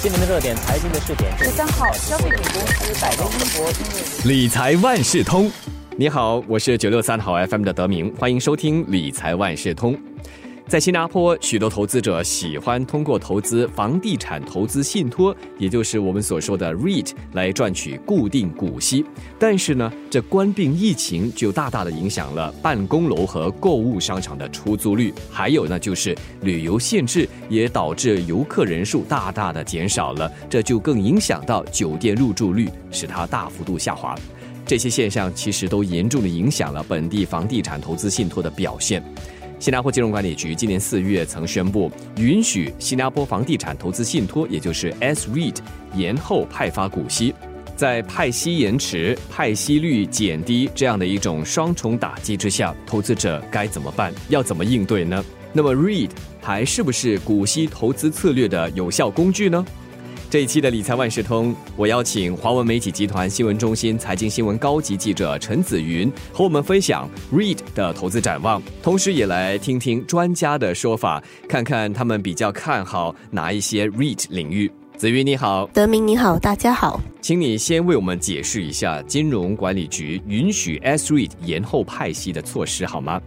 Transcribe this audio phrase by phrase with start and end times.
[0.00, 1.36] 新闻的热点，财经的试点。
[1.36, 5.50] 十三号，消费品公司百威英博理财万事通。
[5.96, 9.98] 你好，我是九六三号 FM 的德明，欢迎收听理财万事通。
[10.68, 19.02] 在新加坡，许多投资者喜欢通过投资房地产投资信托，也就是我们所说的 REIT，来赚取固定股息。
[19.38, 34.14] 但是呢，这关闭疫情就大大的影响了办公楼和购物商场的出租率，还有呢，就是旅游限制也导致游客人数大大的减少了，这就更影响到酒店入住率，使它大幅度下滑。
[34.66, 39.02] 这些现象其实都严重的影响了本地房地产投资信托的表现。
[39.60, 45.56] 新加坡金融管理局今年四月曾宣布，允许新加坡房地产投资信托，也就是 S REIT
[45.96, 47.34] 延后派发股息。
[47.74, 54.14] 在派息延迟、派息率减低这样的一种双重打击之下，投资者该怎么办？
[54.28, 55.24] 要怎么应对呢？
[55.52, 59.66] 那么 REIT 还是不是股息投资策略的有效工具呢？
[60.30, 74.70] 这一期的理财万事通，我邀请华文媒体集团新闻中心财经新闻高级记者陈子云和我们分享 REIT 的投资展望，同时也来听听专家的说法，看看他们比较看好哪一些 REIT 领域。
[74.98, 83.18] 子云你好，德明你好，大家好，请你先为我们解释一下金融管理局允许 S REIT 延后派息的措施好吗？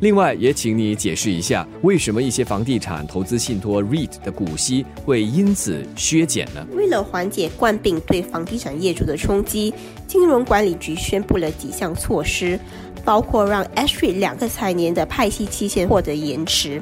[0.00, 6.64] 另外，也请你解释一下，为什么一些房地产投资信托 REIT 的股息会因此削减呢？
[6.72, 9.74] 为了缓解冠病对房地产业主的冲击，
[10.06, 12.58] 金融管理局宣布了几项措施，
[13.04, 16.80] 包括让 S REIT 两个财年的派息期限获得延迟，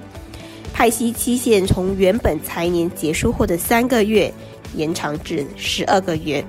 [0.74, 4.30] 派息期限从原本财年结束后的三个月
[4.74, 6.44] 延长至十二个月，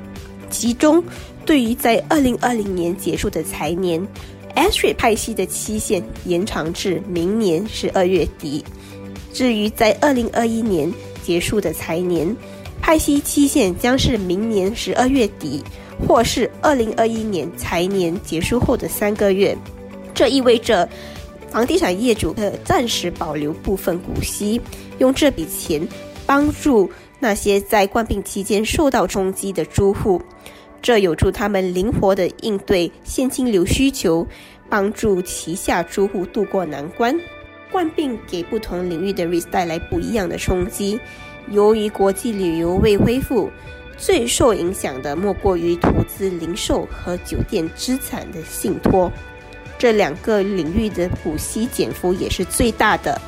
[0.49, 1.01] 其中
[1.45, 4.05] 对于在二零二零年结束的财年。
[4.57, 8.65] S 瑞派息的期限延长至明年十二月底。
[9.31, 10.91] 至于在二零二一年
[11.23, 12.35] 结束的财年，
[12.81, 15.63] 派息期限将是明年十二月底，
[16.07, 19.55] 或是二零二一年财年结束后的三个月。
[20.15, 20.89] 这意味着，
[21.51, 24.59] 房地产业主可暂时保留部分股息，
[24.97, 25.87] 用这笔钱
[26.25, 26.89] 帮助
[27.19, 30.19] 那些在冠病期间受到冲击的租户。
[30.87, 34.25] 这有助他们灵活地应对现金流需求，
[34.69, 37.13] 帮助旗下租户渡过难关。
[37.69, 40.97] 冠病给不同领域的 REIT 带来不一样的冲击。
[41.49, 43.51] 由于国际旅游未恢复，
[43.97, 49.11] 最受影响的莫过于投资零售和酒店资产的信托。
[49.77, 53.21] 这两个领域的股息减幅也是最大的。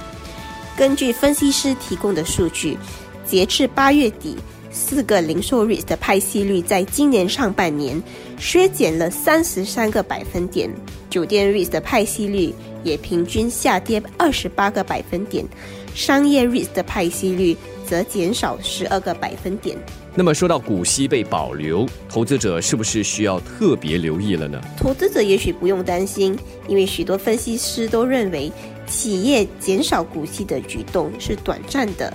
[0.78, 2.78] 根据分析师提供的数据，
[3.26, 4.38] 截至八月底。
[4.80, 8.02] 四个零售 REIT 的派息率在今年上半年
[8.40, 10.70] 削减了三十三个百分点，
[11.10, 15.46] 酒店 REIT 的派息率也平均下跌二十八个百分点，
[15.94, 19.78] 商业 REIT 的派息率则减少十二个百分点。
[20.16, 24.62] 那么说到股息被保留，投资者是不是需要特别留意了呢？
[24.78, 28.50] 投资者也许不用担心，因为许多分析师都认为
[28.88, 32.14] 企业减少股息的举动是短暂的。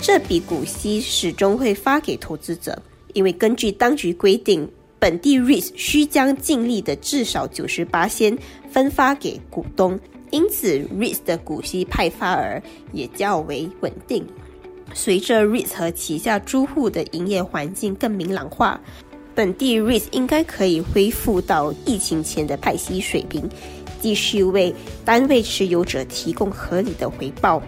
[0.00, 2.80] 这笔股息始终会发给投资者，
[3.14, 4.68] 因为根据当局规定，
[4.98, 8.36] 本地 REIT 需将净利的至少九十八先
[8.70, 9.98] 分发给股东，
[10.30, 12.62] 因此 REIT 的股息派发额
[12.92, 14.24] 也较为稳定。
[14.94, 18.80] 随着 REIT 和旗下租户的营业环境更明朗化，
[19.34, 23.48] 本地 REIT 应该可以恢复到疫情前的派息水平，
[24.00, 24.72] 继续为
[25.04, 27.60] 单位持有者提供合理的回报。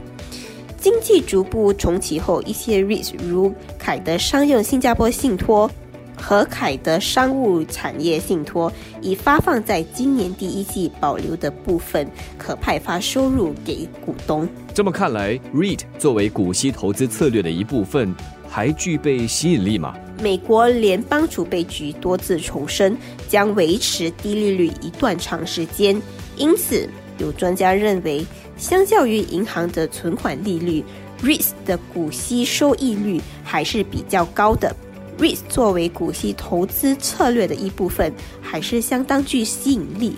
[0.80, 5.68] 经济逐步重启后，一些 REIT 如凯德商用新加坡信托
[6.16, 14.48] 和凯德商务产业信托，已发放在今年第一季保留的部分可派发收入给股东。
[14.72, 18.14] 这么看来，REIT 作为股息投资策略的一部分，
[18.48, 19.96] 还具备吸引力吗？
[20.20, 22.96] 美国联邦储备局多次重申
[23.28, 26.00] 将维持低利率一段长时间，
[26.36, 28.24] 因此有专家认为。
[28.56, 30.82] 相较于银行的存款利率
[31.22, 34.74] ，REITs 的股息收益率还是比较高的。
[35.16, 38.12] REITs 作为股息投资策略的一部分，
[38.42, 40.14] 还是相当具吸引力。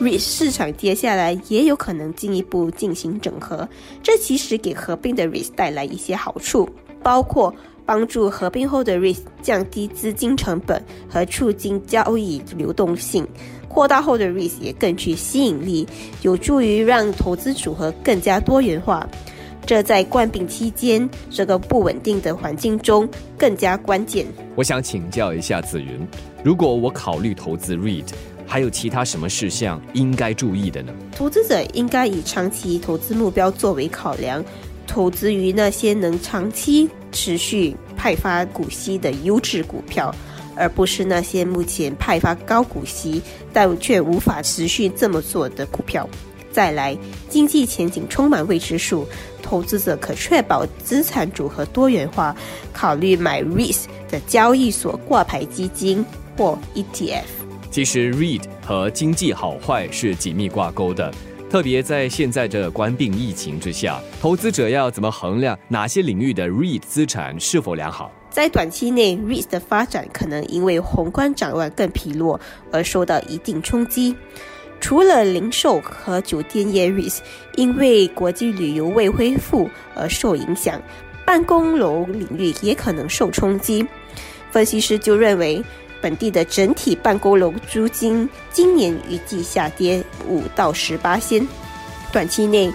[0.00, 3.68] REITs 市场接下来也有可能进一步进行整合，
[4.02, 6.66] 这其实给合并的 REITs 带来一些好处，
[7.02, 13.26] 包括帮助合并后的 REIT 降低资金成本和促进交易流动性。
[13.68, 15.86] 扩大后的 REIT 也更具吸引力，
[16.22, 19.08] 有助于让投资组合更加多元化。
[19.64, 23.08] 这在冠病期间这个不稳定的环境中
[23.38, 24.26] 更加关键。
[24.56, 26.06] 我想请教一下子云，
[26.42, 28.08] 如果我考虑投资 REIT，
[28.44, 30.92] 还有其他什么事项应该注意的呢？
[31.16, 34.44] 投资者应该以长期投资目标作为考量，
[34.86, 37.76] 投资于那些能长期持续。
[37.94, 40.12] 派发股息的优质股票，
[40.56, 46.08] 而不是那些目前派发高股息但却无法持续这么做的股票。
[46.50, 46.98] 再来，
[47.28, 49.06] 经济前景充满未知数，
[49.40, 52.34] 投资者可确保资产组合多元化，
[52.72, 56.04] 考虑买 REIT 的交易所挂牌基金
[56.36, 57.22] 或 ETF。
[57.70, 61.14] 其实 REIT 和经济好坏是紧密挂钩的，
[61.52, 68.10] 特别在现在这关病疫情之下，投资者要怎么衡量哪些领域的 REIT 资产是否良好？
[68.30, 72.40] 在短期内，REIT 的发展可能因为宏观展望更疲弱
[72.72, 74.16] 而受到一定冲击。
[74.80, 77.18] 除了零售和酒店业 REIT
[77.56, 80.80] 因为国际旅游未恢复而受影响，
[81.26, 83.86] 办公楼领域也可能受冲击。
[84.50, 85.62] 分析师就认为，
[86.02, 91.46] 本地的整体办公楼租金今年预计下跌五到十八仙。
[92.12, 92.70] 短期内，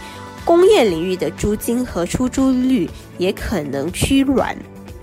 [0.46, 4.58] 工业领域的租金和出租率也可能趋软，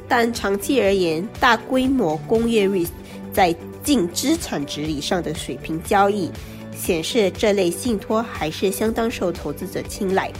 [0.08, 2.88] 但长期而言，大规模工业 REIT
[3.32, 3.54] 在
[3.84, 6.30] 净资产值以上的水平交易。
[6.76, 10.32] 显示这类信托还是相当受投资者青睐。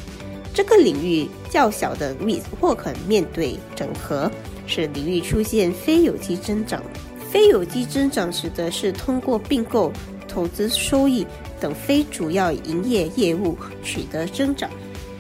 [0.53, 4.29] 这个领域较小的 REIT 或可面对整合，
[4.67, 6.83] 使领域出现非有机增长。
[7.35, 9.93] 非有机增长指的是通过并购、
[10.29, 11.27] 投资收益
[11.61, 14.71] 等非主要营业业务取得增长。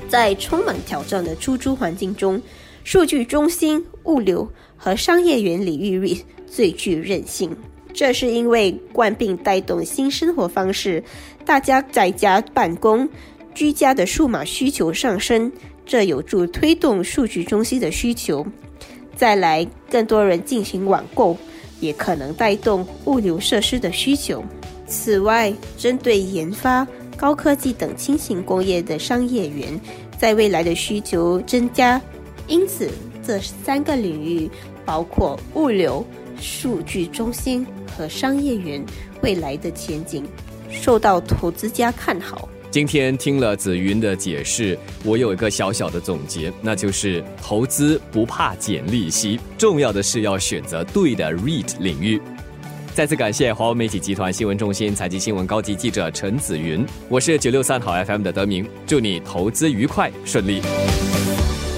[0.09, 2.41] 在充满挑战的出租环境中，
[2.85, 6.17] 数据中心、物流和商业园领域
[6.47, 7.51] 最具韧性。
[7.93, 11.03] 这是因为冠病带动新生活方式，
[11.45, 13.09] 大家在家办公，
[13.57, 15.51] 居家的数码需求上升，
[15.85, 18.47] 这有助推动数据中心的需求。
[19.17, 21.37] 再来，更多人进行网购，
[21.81, 24.44] 也可能带动物流设施的需求。
[24.87, 26.87] 此外，针对研发、
[27.17, 29.81] 高科技等轻型工业的商业园，
[30.19, 32.00] 在未来的需求增加，
[32.47, 32.91] 因此
[33.26, 34.50] 这三个领域
[34.85, 36.05] 包括物流。
[36.41, 37.65] 数据中心
[37.97, 38.85] 和商业园
[39.23, 40.27] 未来的前景
[40.69, 42.49] 受到投资家看好。
[42.75, 52.21] 今天听了紫云的解释，我有一个小小的总结，那就是投资不怕减利息，重要的是要选择对的 REIT 领域。
[52.93, 60.61] 再次感谢华为媒体集团新闻中心财经新闻高级记者陈紫云，我是九六三好 FM 的德明，祝你投资愉快顺利。